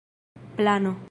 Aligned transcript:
plano 0.55 0.99